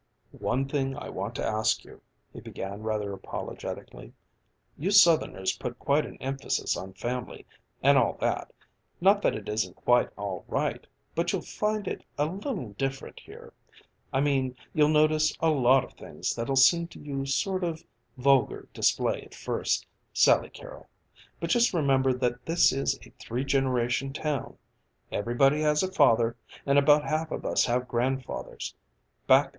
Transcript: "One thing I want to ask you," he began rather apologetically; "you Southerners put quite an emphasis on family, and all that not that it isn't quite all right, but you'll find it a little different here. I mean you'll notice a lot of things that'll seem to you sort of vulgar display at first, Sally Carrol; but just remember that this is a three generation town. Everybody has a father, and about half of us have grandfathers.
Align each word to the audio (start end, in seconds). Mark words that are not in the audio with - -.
"One 0.31 0.67
thing 0.67 0.97
I 0.97 1.09
want 1.09 1.35
to 1.35 1.45
ask 1.45 1.85
you," 1.85 2.01
he 2.33 2.41
began 2.41 2.81
rather 2.81 3.13
apologetically; 3.13 4.13
"you 4.75 4.89
Southerners 4.89 5.55
put 5.57 5.77
quite 5.77 6.07
an 6.07 6.17
emphasis 6.19 6.75
on 6.75 6.93
family, 6.93 7.45
and 7.83 7.99
all 7.99 8.13
that 8.19 8.51
not 8.99 9.21
that 9.21 9.35
it 9.35 9.47
isn't 9.47 9.75
quite 9.75 10.09
all 10.17 10.43
right, 10.47 10.87
but 11.13 11.31
you'll 11.31 11.43
find 11.43 11.87
it 11.87 12.03
a 12.17 12.25
little 12.25 12.69
different 12.79 13.19
here. 13.19 13.53
I 14.11 14.21
mean 14.21 14.55
you'll 14.73 14.87
notice 14.89 15.37
a 15.39 15.51
lot 15.51 15.83
of 15.83 15.93
things 15.93 16.33
that'll 16.33 16.55
seem 16.55 16.87
to 16.87 16.99
you 16.99 17.27
sort 17.27 17.63
of 17.63 17.83
vulgar 18.17 18.69
display 18.73 19.21
at 19.21 19.35
first, 19.35 19.85
Sally 20.13 20.49
Carrol; 20.49 20.89
but 21.39 21.51
just 21.51 21.75
remember 21.75 22.11
that 22.11 22.43
this 22.47 22.71
is 22.73 22.97
a 23.05 23.11
three 23.19 23.45
generation 23.45 24.13
town. 24.13 24.57
Everybody 25.11 25.61
has 25.61 25.83
a 25.83 25.91
father, 25.91 26.37
and 26.65 26.79
about 26.79 27.03
half 27.03 27.29
of 27.29 27.45
us 27.45 27.65
have 27.65 27.87
grandfathers. 27.87 28.73